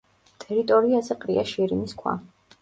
[0.45, 2.17] ტერიტორიაზე ყრია შირიმის ქვა.